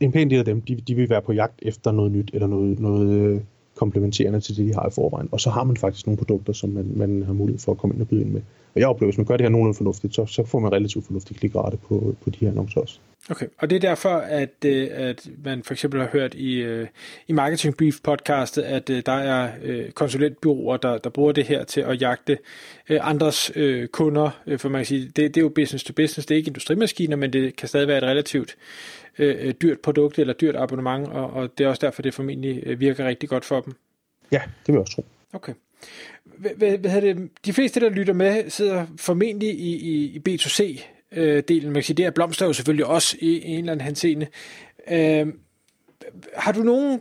en 0.00 0.12
pæn 0.12 0.30
del 0.30 0.38
af 0.38 0.44
dem, 0.44 0.60
de, 0.60 0.76
de 0.76 0.94
vil 0.94 1.08
være 1.08 1.22
på 1.22 1.32
jagt 1.32 1.58
efter 1.62 1.92
noget 1.92 2.12
nyt, 2.12 2.30
eller 2.32 2.46
noget, 2.46 2.80
noget 2.80 3.08
øh, 3.20 3.40
komplementerende 3.82 4.40
til 4.40 4.56
det, 4.56 4.66
de 4.68 4.74
har 4.74 4.86
i 4.88 4.94
forvejen. 4.94 5.28
Og 5.32 5.40
så 5.40 5.50
har 5.50 5.64
man 5.64 5.76
faktisk 5.76 6.06
nogle 6.06 6.18
produkter, 6.18 6.52
som 6.52 6.70
man, 6.70 6.86
man 6.96 7.22
har 7.22 7.32
mulighed 7.32 7.60
for 7.60 7.72
at 7.72 7.78
komme 7.78 7.94
ind 7.94 8.02
og 8.02 8.08
byde 8.08 8.20
ind 8.20 8.30
med. 8.30 8.42
Og 8.74 8.80
jeg 8.80 8.88
oplever, 8.88 9.08
at 9.08 9.12
hvis 9.12 9.18
man 9.18 9.26
gør 9.26 9.36
det 9.36 9.44
her 9.44 9.50
nogenlunde 9.50 9.76
fornuftigt, 9.76 10.14
så, 10.14 10.26
så 10.26 10.44
får 10.44 10.58
man 10.58 10.72
relativt 10.72 11.06
fornuftig 11.06 11.36
klikrate 11.36 11.76
på, 11.76 12.14
på 12.24 12.30
de 12.30 12.38
her 12.40 12.48
annoncer 12.48 12.80
også. 12.80 12.98
Okay, 13.30 13.46
og 13.58 13.70
det 13.70 13.76
er 13.76 13.80
derfor, 13.80 14.14
at, 14.14 14.64
øh, 14.66 14.88
at 14.92 15.28
man 15.44 15.62
for 15.62 15.74
eksempel 15.74 16.00
har 16.00 16.08
hørt 16.12 16.34
i, 16.34 16.54
øh, 16.54 16.86
i 17.28 17.32
Marketing 17.32 17.76
Brief 17.76 17.96
podcastet, 18.02 18.62
at 18.62 18.90
øh, 18.90 19.02
der 19.06 19.12
er 19.12 19.50
konsulentbyråer, 19.94 20.76
der, 20.76 20.98
der 20.98 21.10
bruger 21.10 21.32
det 21.32 21.44
her 21.44 21.64
til 21.64 21.80
at 21.80 22.00
jagte 22.00 22.38
andres 22.88 23.52
kunder, 23.92 24.30
for 24.58 24.68
man 24.68 24.78
kan 24.78 24.86
sige, 24.86 25.04
det, 25.04 25.16
det 25.16 25.36
er 25.36 25.40
jo 25.40 25.48
business 25.48 25.84
to 25.84 25.92
business, 25.92 26.26
det 26.26 26.34
er 26.34 26.36
ikke 26.36 26.48
industrimaskiner, 26.48 27.16
men 27.16 27.32
det 27.32 27.56
kan 27.56 27.68
stadig 27.68 27.88
være 27.88 27.98
et 27.98 28.04
relativt 28.04 28.56
dyrt 29.62 29.80
produkt 29.80 30.18
eller 30.18 30.34
dyrt 30.34 30.56
abonnement, 30.56 31.08
og, 31.08 31.30
og 31.30 31.58
det 31.58 31.64
er 31.64 31.68
også 31.68 31.86
derfor, 31.86 32.02
det 32.02 32.14
formentlig 32.14 32.80
virker 32.80 33.04
rigtig 33.04 33.28
godt 33.28 33.44
for 33.44 33.60
dem. 33.60 33.74
Ja, 34.32 34.40
det 34.66 34.66
vil 34.66 34.72
jeg 34.72 34.80
også 34.80 34.94
tro. 34.94 35.04
Okay. 35.32 35.52
Hvad, 36.24 36.78
hvad 36.78 37.02
det? 37.02 37.30
De 37.44 37.52
fleste, 37.52 37.80
der 37.80 37.88
lytter 37.88 38.12
med, 38.12 38.50
sidder 38.50 38.86
formentlig 38.96 39.48
i, 39.48 39.76
i, 39.76 40.04
i 40.04 40.22
B2C 40.28 40.82
øh, 41.12 41.42
delen. 41.48 41.64
Man 41.64 41.74
kan 41.74 41.82
sige, 41.82 41.96
det 41.96 42.06
er 42.06 42.10
blomster 42.10 42.46
jo 42.46 42.52
selvfølgelig 42.52 42.86
også 42.86 43.16
i 43.20 43.44
en 43.44 43.58
eller 43.58 43.72
anden 43.72 43.86
henseende. 43.86 44.26
Øh, 44.90 45.26
har 46.36 46.52
du 46.52 46.62
nogle 46.62 47.00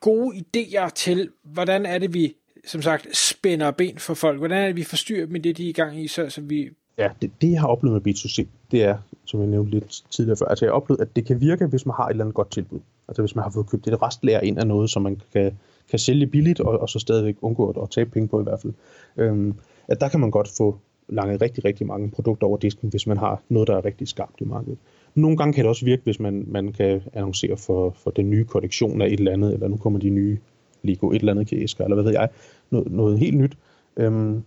gode 0.00 0.36
idéer 0.36 0.90
til, 0.94 1.30
hvordan 1.42 1.86
er 1.86 1.98
det, 1.98 2.14
vi 2.14 2.36
som 2.66 2.82
sagt 2.82 3.16
spænder 3.16 3.70
ben 3.70 3.98
for 3.98 4.14
folk? 4.14 4.38
Hvordan 4.38 4.62
er 4.62 4.66
det, 4.66 4.76
vi 4.76 4.84
forstyrrer 4.84 5.26
med 5.26 5.40
det, 5.40 5.56
de 5.56 5.64
er 5.64 5.68
i 5.68 5.72
gang 5.72 6.04
i, 6.04 6.08
så, 6.08 6.30
så 6.30 6.40
vi... 6.40 6.70
Ja, 6.98 7.10
det, 7.22 7.30
det 7.40 7.50
jeg 7.50 7.60
har 7.60 7.68
oplevet 7.68 8.02
med 8.02 8.14
B2C, 8.14 8.46
det 8.70 8.84
er, 8.84 8.98
som 9.24 9.40
jeg 9.40 9.48
nævnte 9.48 9.70
lidt 9.70 10.04
tidligere 10.10 10.36
før, 10.36 10.46
altså 10.46 10.64
jeg 10.64 10.72
har 10.72 10.76
oplevet, 10.76 11.00
at 11.00 11.16
det 11.16 11.26
kan 11.26 11.40
virke, 11.40 11.66
hvis 11.66 11.86
man 11.86 11.94
har 11.96 12.06
et 12.06 12.10
eller 12.10 12.24
andet 12.24 12.34
godt 12.34 12.50
tilbud. 12.50 12.80
Altså 13.08 13.22
hvis 13.22 13.34
man 13.34 13.42
har 13.42 13.50
fået 13.50 13.70
købt 13.70 13.86
et 13.86 14.02
restlærer 14.02 14.40
ind 14.40 14.58
af 14.58 14.66
noget, 14.66 14.90
som 14.90 15.02
man 15.02 15.20
kan, 15.32 15.58
kan 15.90 15.98
sælge 15.98 16.26
billigt, 16.26 16.60
og, 16.60 16.80
og 16.80 16.88
så 16.88 16.98
stadigvæk 16.98 17.36
undgå 17.40 17.68
at, 17.68 17.76
at 17.82 17.90
tabe 17.90 18.10
penge 18.10 18.28
på 18.28 18.40
i 18.40 18.42
hvert 18.42 18.60
fald. 18.60 18.72
Øhm, 19.16 19.54
at 19.88 20.00
der 20.00 20.08
kan 20.08 20.20
man 20.20 20.30
godt 20.30 20.48
få 20.48 20.78
langet 21.08 21.42
rigtig, 21.42 21.64
rigtig 21.64 21.86
mange 21.86 22.10
produkter 22.10 22.46
over 22.46 22.56
disken, 22.56 22.88
hvis 22.88 23.06
man 23.06 23.16
har 23.16 23.42
noget, 23.48 23.68
der 23.68 23.76
er 23.76 23.84
rigtig 23.84 24.08
skarpt 24.08 24.40
i 24.40 24.44
markedet. 24.44 24.78
Nogle 25.14 25.36
gange 25.36 25.52
kan 25.52 25.64
det 25.64 25.68
også 25.68 25.84
virke, 25.84 26.02
hvis 26.04 26.20
man, 26.20 26.44
man 26.48 26.72
kan 26.72 27.02
annoncere 27.12 27.56
for, 27.56 27.90
for 27.90 28.10
den 28.10 28.30
nye 28.30 28.44
kollektion 28.44 29.02
af 29.02 29.06
et 29.06 29.12
eller 29.12 29.32
andet, 29.32 29.54
eller 29.54 29.68
nu 29.68 29.76
kommer 29.76 29.98
de 29.98 30.10
nye 30.10 30.38
Lego 30.82 31.10
et 31.10 31.18
eller 31.18 31.32
andet 31.32 31.48
kæsker, 31.48 31.84
eller 31.84 31.94
hvad 31.94 32.04
ved 32.04 32.12
jeg, 32.12 32.28
noget, 32.70 32.92
noget 32.92 33.18
helt 33.18 33.38
nyt. 33.38 33.56
Øhm, 33.96 34.42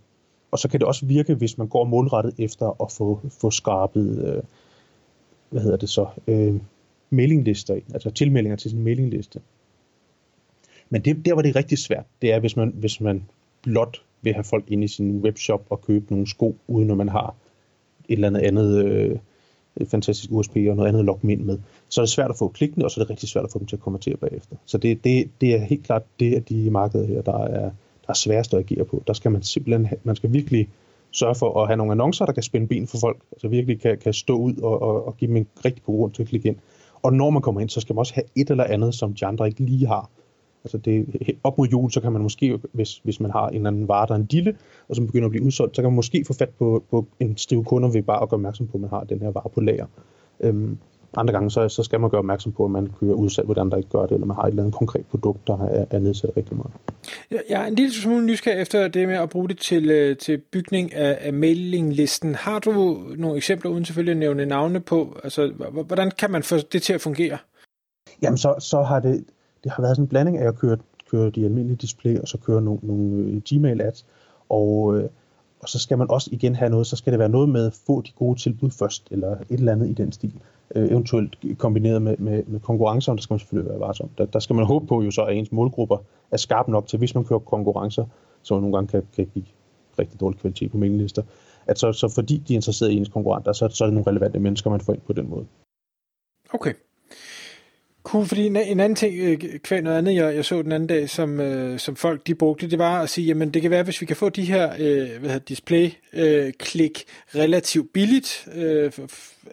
og 0.51 0.60
så 0.60 0.70
kan 0.70 0.80
det 0.80 0.88
også 0.88 1.06
virke, 1.06 1.34
hvis 1.34 1.58
man 1.58 1.68
går 1.68 1.84
målrettet 1.84 2.34
efter 2.38 2.84
at 2.84 2.92
få, 2.92 3.20
få 3.42 3.51
skarpet, 3.51 4.25
øh, 4.27 4.44
hvad 5.50 5.62
hedder 5.62 5.77
det 5.77 5.89
så, 5.89 6.08
øh, 6.27 6.56
mailinglister, 7.10 7.80
altså 7.94 8.10
tilmeldinger 8.10 8.56
til 8.56 8.72
sin 8.72 8.84
mailingliste. 8.84 9.42
Men 10.89 11.01
det, 11.01 11.25
der, 11.25 11.34
hvor 11.34 11.42
det 11.42 11.50
er 11.50 11.56
rigtig 11.56 11.77
svært, 11.77 12.06
det 12.22 12.34
er, 12.34 12.39
hvis 12.39 12.56
man, 12.56 12.74
hvis 12.75 13.01
man 13.01 13.24
blot 13.62 14.01
vil 14.22 14.34
have 14.34 14.44
folk 14.44 14.63
ind 14.68 14.84
i 14.84 14.88
sin 14.88 15.22
webshop 15.22 15.66
og 15.70 15.82
købe 15.82 16.06
nogle 16.10 16.27
sko, 16.27 16.56
uden 16.68 16.92
at 16.92 16.98
man 16.98 17.10
har 17.10 17.36
et 18.10 18.13
eller 18.13 18.27
andet 18.27 18.42
andet 18.42 18.86
øh, 18.86 19.20
fantastisk 19.88 20.32
USB 20.32 20.56
og 20.56 20.75
noget 20.75 20.89
andet 20.89 21.06
logge 21.06 21.32
ind 21.32 21.42
med. 21.42 21.60
Så 21.89 22.01
er 22.01 22.06
det 22.06 22.10
svært 22.10 22.30
at 22.30 22.38
få 22.38 22.48
klikkene, 22.48 22.86
og 22.86 22.92
så 22.92 23.01
er 23.01 23.04
det 23.04 23.10
rigtig 23.10 23.30
svært 23.30 23.46
at 23.46 23.51
få 23.51 23.60
dem 23.60 23.68
til 23.68 23.75
at 23.75 23.82
kommentere 23.82 24.18
bagefter. 24.18 24.56
Så 24.66 24.77
det, 24.77 25.04
det, 25.04 25.30
det 25.42 25.56
er 25.56 25.60
helt 25.60 25.84
klart 25.86 26.04
det 26.20 26.36
af 26.36 26.44
de 26.44 26.72
markeder 26.72 27.06
her, 27.06 27.22
der 27.22 27.38
er, 27.38 27.72
der 28.08 28.12
er 28.12 28.16
sværest 28.16 28.54
at 28.54 28.60
agere 28.60 28.86
på. 28.86 29.04
Der 29.08 29.14
skal 29.14 29.32
man 29.32 29.44
simpelthen, 29.44 29.98
man 30.04 30.16
skal 30.16 30.34
virkelig 30.34 30.70
sørge 31.12 31.36
for 31.36 31.62
at 31.62 31.68
have 31.68 31.78
nogle 31.78 31.92
annoncer, 31.92 32.26
der 32.26 32.34
kan 32.34 32.44
spænde 32.44 32.68
ben 32.68 32.88
for 32.88 32.98
folk, 33.02 33.18
altså 33.32 33.48
virkelig 33.48 33.82
kan, 33.82 33.98
kan 33.98 34.14
stå 34.14 34.38
ud 34.38 34.56
og, 34.56 34.82
og, 34.82 35.08
og 35.08 35.18
give 35.18 35.28
dem 35.28 35.38
en 35.38 35.48
rigtig 35.66 35.84
god 35.84 35.98
grund 35.98 36.12
til 36.12 36.24
at 36.24 36.30
klikke 36.30 36.48
ind. 36.48 36.58
Og 37.02 37.14
når 37.14 37.30
man 37.30 37.42
kommer 37.42 37.62
ind, 37.62 37.70
så 37.70 37.82
skal 37.82 37.94
man 37.94 38.00
også 38.00 38.14
have 38.14 38.24
et 38.36 38.50
eller 38.50 38.64
andet, 38.64 38.96
som 38.96 39.14
de 39.14 39.26
andre 39.26 39.48
ikke 39.48 39.64
lige 39.64 39.88
har. 39.88 40.10
Altså 40.64 40.78
det, 40.78 41.06
op 41.44 41.58
mod 41.58 41.68
jul, 41.68 41.92
så 41.92 42.02
kan 42.02 42.12
man 42.12 42.22
måske, 42.22 42.60
hvis, 42.72 42.98
hvis 43.04 43.20
man 43.20 43.32
har 43.32 43.48
en 43.50 43.56
eller 43.56 43.68
anden 43.68 43.88
vare, 43.88 44.08
der 44.08 44.14
er 44.14 44.18
en 44.18 44.26
dille, 44.26 44.58
og 44.90 44.96
som 44.96 45.06
begynder 45.06 45.26
at 45.26 45.32
blive 45.32 45.46
udsolgt, 45.46 45.76
så 45.76 45.82
kan 45.82 45.92
man 45.92 45.96
måske 45.96 46.26
få 46.28 46.34
fat 46.34 46.50
på, 46.50 46.84
på 46.92 47.06
en 47.20 47.38
stiv 47.38 47.64
kunder 47.64 47.90
ved 47.90 48.04
bare 48.04 48.22
at 48.22 48.30
gøre 48.30 48.38
opmærksom 48.38 48.68
på, 48.68 48.78
at 48.78 48.82
man 48.82 48.90
har 48.90 49.04
den 49.04 49.22
her 49.22 49.32
vare 49.32 49.50
på 49.54 49.62
lager. 49.62 49.86
Øhm, 50.40 50.78
andre 51.16 51.34
gange, 51.34 51.52
så, 51.52 51.70
så 51.70 51.84
skal 51.84 52.00
man 52.00 52.10
gøre 52.10 52.20
opmærksom 52.20 52.52
på, 52.52 52.66
at 52.66 52.72
man 52.72 52.92
kører 53.00 53.14
udsalg, 53.14 53.46
hvordan 53.46 53.70
der 53.70 53.78
ikke 53.78 53.90
gør 53.90 54.02
det, 54.02 54.12
eller 54.12 54.28
man 54.28 54.36
har 54.36 54.44
et 54.44 54.50
eller 54.50 54.64
andet 54.64 54.76
konkret 54.76 55.06
produkt, 55.06 55.48
der 55.48 55.68
er, 55.68 55.86
er 55.90 56.00
nedsat 56.00 56.30
rigtig 56.38 56.58
meget. 56.58 56.72
Jeg 57.50 57.64
er 57.64 57.68
en 57.68 57.76
lille 57.76 57.94
smule 57.94 58.26
nysgerrig 58.26 58.62
efter 58.62 58.88
det 58.88 59.08
med 59.08 59.16
at 59.16 59.30
bruge 59.30 59.50
det 59.50 59.58
til, 59.58 59.92
øh, 59.92 60.18
til 60.18 60.38
bygning 60.38 60.94
af, 60.94 61.18
af 61.22 61.34
mailinglisten. 61.34 62.36
Har 62.36 62.60
du 62.60 62.72
nogle 63.18 63.38
eksempler, 63.38 63.72
uden 63.72 63.86
selvfølgelig 63.86 64.12
at 64.12 64.18
nævne 64.18 64.46
navne 64.46 64.80
på? 64.80 65.18
Altså, 65.24 65.52
hvordan 65.88 66.12
kan 66.12 66.32
man 66.32 66.44
få 66.44 66.56
det 66.58 66.82
til 66.82 66.94
at 66.94 67.02
fungere? 67.02 67.38
Jamen, 68.22 68.38
så, 68.38 68.56
så 68.60 68.82
har 68.82 69.00
det, 69.00 69.26
det 69.64 69.72
har 69.72 69.84
været 69.84 69.96
sådan 69.96 70.04
en 70.04 70.10
blanding 70.10 70.38
af 70.38 70.48
at 70.48 70.60
køre, 70.60 70.78
køre 71.12 71.30
de 71.30 71.46
almindelige 71.46 71.78
display, 71.78 72.20
og 72.20 72.28
så 72.28 72.38
køre 72.38 72.62
nogle, 72.62 72.80
nogle 72.84 73.32
øh, 73.32 73.42
Gmail-ads, 73.50 74.06
og, 74.50 74.98
øh, 74.98 75.10
og 75.60 75.70
så 75.70 75.80
skal 75.80 75.98
man 75.98 76.10
også 76.10 76.30
igen 76.34 76.56
have 76.56 76.70
noget, 76.70 76.88
så 76.88 76.96
skal 76.96 77.12
det 77.12 77.20
være 77.20 77.30
noget 77.30 77.50
med 77.50 77.66
at 77.66 77.74
få 77.86 78.02
de 78.02 78.12
gode 78.12 78.40
tilbud 78.40 78.70
først, 78.72 79.08
eller 79.12 79.32
et 79.32 79.46
eller 79.50 79.72
andet 79.72 79.90
i 79.90 79.94
den 79.94 80.12
stil. 80.12 80.34
Øh, 80.76 80.92
eventuelt 80.92 81.38
kombineret 81.58 82.02
med, 82.02 82.18
med, 82.18 82.44
med 82.44 82.60
konkurrencer, 82.60 83.14
der 83.14 83.22
skal 83.22 83.34
man 83.34 83.40
selvfølgelig 83.40 83.70
være 83.70 83.80
varsom. 83.80 84.10
Der, 84.18 84.26
der 84.26 84.40
skal 84.40 84.56
man 84.56 84.66
håbe 84.66 84.88
på 84.88 85.02
jo 85.02 85.12
så, 85.12 85.24
at 85.24 85.38
ens 85.38 85.52
målgrupper 85.52 85.98
er 86.32 86.38
skarpe 86.38 86.72
nok 86.72 86.88
til, 86.88 87.00
hvis 87.00 87.16
man 87.16 87.24
kører 87.24 87.40
konkurrencer, 87.40 88.06
som 88.42 88.62
nogle 88.62 88.76
gange 88.78 88.88
kan, 88.88 89.04
kan 89.16 89.26
give 89.34 89.46
rigtig 90.00 90.20
dårlig 90.20 90.40
kvalitet 90.40 90.72
på 90.72 90.78
mailinglister, 90.78 91.24
at 91.68 91.80
så, 91.80 91.94
så 91.94 92.10
fordi 92.16 92.38
de 92.48 92.54
er 92.54 92.58
interesseret 92.58 92.92
i 92.92 92.98
ens 92.98 93.10
konkurrenter, 93.10 93.54
så, 93.54 93.70
så 93.70 93.84
er 93.84 93.88
det 93.88 93.94
nogle 93.94 94.12
relevante 94.12 94.40
mennesker, 94.40 94.70
man 94.70 94.82
får 94.82 94.94
ind 94.94 95.02
på 95.02 95.14
den 95.14 95.30
måde. 95.30 95.46
Okay. 96.54 96.74
Cool, 98.08 98.26
fordi 98.26 98.46
en, 98.46 98.56
en 98.56 98.80
anden 98.80 98.96
ting, 98.96 99.16
øh, 99.20 99.60
kvæl 99.60 99.84
noget 99.84 99.98
andet, 99.98 100.16
jeg, 100.16 100.36
jeg 100.36 100.46
så 100.46 100.62
den 100.62 100.72
anden 100.72 100.88
dag, 100.88 101.10
som, 101.10 101.40
øh, 101.40 101.80
som 101.80 101.96
folk 101.96 102.28
de 102.28 102.36
brugte, 102.36 102.70
det 102.70 102.80
var 102.80 103.02
at 103.02 103.10
sige, 103.10 103.28
jamen 103.28 103.50
det 103.50 103.62
kan 103.62 103.72
være, 103.72 103.84
hvis 103.84 104.02
vi 104.02 104.06
kan 104.06 104.16
få 104.16 104.30
de 104.30 104.44
her 104.44 104.74
øh, 104.80 105.20
hvad 105.20 105.30
hedder, 105.30 105.40
display-klik 105.40 107.06
øh, 107.36 107.42
relativt 107.42 107.94
billigt, 107.94 108.48
øh, 108.56 108.92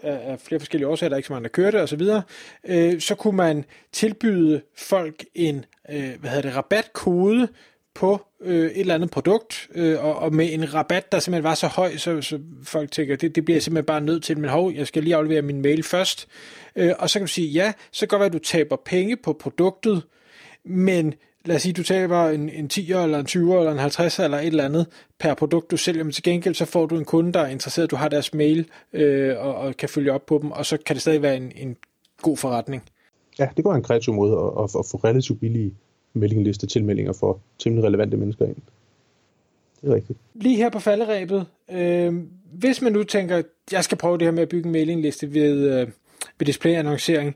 af, 0.02 0.32
af 0.32 0.40
flere 0.40 0.60
forskellige 0.60 0.88
årsager, 0.88 1.08
der 1.08 1.14
er 1.14 1.16
ikke 1.16 1.26
så 1.26 1.32
mange, 1.32 1.42
der 1.42 1.48
kører 1.48 1.70
det 1.70 1.80
osv., 1.80 2.02
øh, 2.64 3.00
så 3.00 3.14
kunne 3.14 3.36
man 3.36 3.64
tilbyde 3.92 4.60
folk 4.76 5.24
en 5.34 5.64
øh, 5.90 6.10
hvad 6.20 6.30
hedder 6.30 6.48
det, 6.48 6.56
rabatkode 6.56 7.48
på 7.94 8.20
øh, 8.40 8.70
et 8.70 8.80
eller 8.80 8.94
andet 8.94 9.10
produkt, 9.10 9.68
øh, 9.74 10.04
og, 10.04 10.16
og 10.16 10.34
med 10.34 10.52
en 10.52 10.74
rabat, 10.74 11.12
der 11.12 11.18
simpelthen 11.18 11.44
var 11.44 11.54
så 11.54 11.66
høj, 11.66 11.96
så, 11.96 12.22
så 12.22 12.40
folk 12.62 12.90
tænker, 12.90 13.16
det, 13.16 13.34
det 13.34 13.44
bliver 13.44 13.56
jeg 13.56 13.62
simpelthen 13.62 13.86
bare 13.86 14.00
nødt 14.00 14.22
til, 14.22 14.38
men 14.38 14.50
hov, 14.50 14.72
jeg 14.72 14.86
skal 14.86 15.02
lige 15.02 15.16
aflevere 15.16 15.42
min 15.42 15.62
mail 15.62 15.82
først. 15.82 16.28
Øh, 16.76 16.92
og 16.98 17.10
så 17.10 17.18
kan 17.18 17.26
du 17.26 17.32
sige, 17.32 17.48
ja, 17.48 17.72
så 17.92 18.00
kan 18.00 18.06
det 18.06 18.10
godt 18.10 18.20
være, 18.20 18.26
at 18.26 18.32
du 18.32 18.38
taber 18.38 18.76
penge 18.84 19.16
på 19.16 19.32
produktet, 19.32 20.02
men 20.64 21.14
lad 21.44 21.56
os 21.56 21.62
sige, 21.62 21.72
du 21.72 21.82
taber 21.82 22.28
en, 22.28 22.48
en 22.48 22.70
10'er, 22.72 22.96
eller 22.96 23.18
en 23.18 23.26
20'er, 23.26 23.58
eller 23.58 23.72
en 23.72 23.78
50'er, 23.78 24.22
eller 24.22 24.38
et 24.38 24.46
eller 24.46 24.64
andet 24.64 24.86
per 25.18 25.34
produkt, 25.34 25.70
du 25.70 25.76
sælger, 25.76 26.04
men 26.04 26.12
til 26.12 26.22
gengæld 26.22 26.54
så 26.54 26.64
får 26.64 26.86
du 26.86 26.98
en 26.98 27.04
kunde, 27.04 27.32
der 27.32 27.40
er 27.40 27.48
interesseret, 27.48 27.90
du 27.90 27.96
har 27.96 28.08
deres 28.08 28.34
mail, 28.34 28.66
øh, 28.92 29.36
og, 29.38 29.54
og 29.54 29.76
kan 29.76 29.88
følge 29.88 30.12
op 30.12 30.26
på 30.26 30.38
dem, 30.42 30.50
og 30.50 30.66
så 30.66 30.78
kan 30.86 30.94
det 30.94 31.02
stadig 31.02 31.22
være 31.22 31.36
en, 31.36 31.52
en 31.56 31.76
god 32.22 32.36
forretning. 32.36 32.82
Ja, 33.38 33.48
det 33.56 33.64
går 33.64 33.74
en 33.74 33.82
kreativ 33.82 34.14
måde 34.14 34.32
at, 34.32 34.64
at, 34.64 34.70
at 34.78 34.86
få 34.90 34.96
relativt 34.96 35.40
billige 35.40 35.74
mailingliste 36.14 36.66
tilmeldinger 36.66 37.12
for 37.12 37.40
temmelig 37.58 37.84
relevante 37.84 38.16
mennesker 38.16 38.46
ind. 38.46 38.56
Det 39.82 39.90
er 39.90 39.94
rigtigt. 39.94 40.18
Lige 40.34 40.56
her 40.56 40.70
på 40.70 40.78
falderæbet, 40.78 41.46
øh, 41.72 42.14
hvis 42.52 42.82
man 42.82 42.92
nu 42.92 43.02
tænker, 43.02 43.42
jeg 43.72 43.84
skal 43.84 43.98
prøve 43.98 44.18
det 44.18 44.26
her 44.26 44.32
med 44.32 44.42
at 44.42 44.48
bygge 44.48 44.66
en 44.66 44.72
mailingliste 44.72 45.34
ved, 45.34 45.80
øh, 45.80 45.88
ved 46.38 46.46
displayannoncering, 46.46 47.34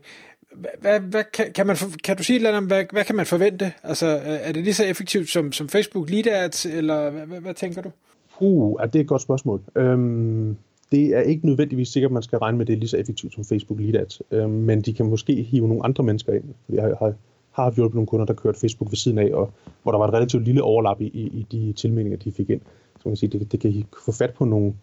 hvad, 0.81 0.99
hvad, 0.99 1.23
kan, 1.33 1.53
kan, 1.53 1.67
man, 1.67 1.77
kan 2.03 2.17
du 2.17 2.23
sige 2.23 2.35
et 2.35 2.39
eller 2.39 2.49
andet 2.49 2.57
om, 2.57 2.67
hvad, 2.67 2.85
hvad 2.91 3.03
kan 3.03 3.15
man 3.15 3.25
forvente? 3.25 3.71
Altså, 3.83 4.19
er 4.23 4.51
det 4.51 4.63
lige 4.63 4.73
så 4.73 4.85
effektivt 4.85 5.29
som, 5.29 5.51
som 5.51 5.69
Facebook 5.69 6.09
Lead 6.09 6.27
Ads, 6.27 6.65
eller 6.65 7.09
hvad, 7.09 7.25
hvad, 7.25 7.39
hvad 7.39 7.53
tænker 7.53 7.81
du? 7.81 7.91
Uh, 8.39 8.81
det 8.83 8.95
er 8.95 8.99
et 8.99 9.07
godt 9.07 9.21
spørgsmål. 9.21 9.61
Øhm, 9.75 10.57
det 10.91 11.17
er 11.17 11.21
ikke 11.21 11.45
nødvendigvis 11.45 11.87
sikkert, 11.89 12.09
at 12.09 12.13
man 12.13 12.23
skal 12.23 12.39
regne 12.39 12.57
med, 12.57 12.63
at 12.63 12.67
det 12.67 12.73
er 12.73 12.77
lige 12.77 12.89
så 12.89 12.97
effektivt 12.97 13.33
som 13.33 13.45
Facebook 13.45 13.79
Lead 13.79 13.95
Ads, 13.95 14.21
øhm, 14.31 14.49
men 14.49 14.81
de 14.81 14.93
kan 14.93 15.05
måske 15.05 15.43
hive 15.43 15.67
nogle 15.67 15.85
andre 15.85 16.03
mennesker 16.03 16.33
ind. 16.33 16.43
Jeg 16.69 16.83
har, 16.83 17.13
har, 17.59 17.71
hjulpet 17.71 17.95
nogle 17.95 18.07
kunder, 18.07 18.25
der 18.25 18.33
kørte 18.33 18.59
Facebook 18.59 18.91
ved 18.91 18.97
siden 18.97 19.17
af, 19.17 19.29
og 19.33 19.51
hvor 19.83 19.91
der 19.91 19.99
var 19.99 20.07
et 20.07 20.13
relativt 20.13 20.43
lille 20.43 20.63
overlap 20.63 21.01
i, 21.01 21.07
i, 21.07 21.27
i 21.27 21.47
de 21.51 21.73
tilmeldinger, 21.73 22.17
de 22.17 22.31
fik 22.31 22.49
ind. 22.49 22.61
Så 22.95 23.01
man 23.05 23.11
kan 23.11 23.17
sige, 23.17 23.39
det, 23.39 23.51
det 23.51 23.59
kan 23.59 23.83
få 24.05 24.11
fat 24.11 24.33
på 24.33 24.45
nogle, 24.45 24.73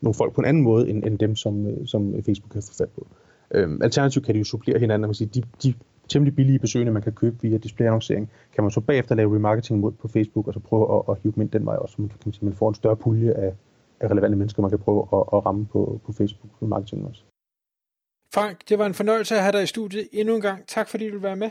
nogle 0.00 0.14
folk 0.14 0.32
på 0.32 0.40
en 0.40 0.44
anden 0.44 0.62
måde, 0.62 0.90
end, 0.90 1.04
end 1.04 1.18
dem, 1.18 1.36
som, 1.36 1.66
øh, 1.66 1.86
som 1.86 2.14
Facebook 2.24 2.52
kan 2.52 2.62
få 2.62 2.74
fat 2.74 2.90
på. 2.90 3.06
Øhm, 3.50 3.82
alternativt 3.82 4.24
kan 4.24 4.34
de 4.34 4.38
jo 4.38 4.44
supplere 4.44 4.78
hinanden, 4.78 5.08
man 5.08 5.14
sige, 5.14 5.30
de, 5.34 5.42
de 5.62 5.74
temmelig 6.08 6.36
billige 6.36 6.58
besøgende, 6.58 6.92
man 6.92 7.02
kan 7.02 7.12
købe 7.12 7.36
via 7.42 7.58
displayannoncering, 7.58 8.30
kan 8.54 8.64
man 8.64 8.70
så 8.70 8.80
bagefter 8.80 9.14
lave 9.14 9.34
remarketing 9.34 9.80
mod 9.80 9.92
på 9.92 10.08
Facebook, 10.08 10.46
og 10.46 10.54
så 10.54 10.60
prøve 10.60 10.96
at, 10.96 11.02
at 11.08 11.22
hive 11.22 11.32
dem 11.34 11.42
ind 11.42 11.50
den 11.50 11.66
vej 11.66 11.76
også, 11.76 11.94
så 11.94 12.02
man, 12.02 12.08
kan 12.08 12.18
man, 12.24 12.32
sige, 12.32 12.44
man 12.44 12.54
får 12.54 12.68
en 12.68 12.74
større 12.74 12.96
pulje 12.96 13.32
af, 13.32 13.54
af 14.00 14.10
relevante 14.10 14.36
mennesker, 14.36 14.62
man 14.62 14.70
kan 14.70 14.78
prøve 14.78 15.00
at, 15.12 15.24
at 15.32 15.46
ramme 15.46 15.66
på, 15.66 16.00
på 16.06 16.12
Facebook 16.12 16.50
remarketing 16.62 17.06
også. 17.06 17.22
Frank, 18.34 18.68
det 18.68 18.78
var 18.78 18.86
en 18.86 18.94
fornøjelse 18.94 19.34
at 19.34 19.42
have 19.42 19.52
dig 19.52 19.62
i 19.62 19.66
studiet 19.66 20.08
endnu 20.12 20.34
en 20.34 20.40
gang. 20.40 20.66
Tak 20.66 20.88
fordi 20.88 21.04
du 21.04 21.10
ville 21.10 21.22
være 21.22 21.36
med. 21.36 21.50